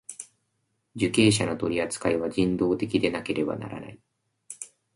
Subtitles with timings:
[0.95, 3.99] 受刑者の取扱いは人道的でなければならない。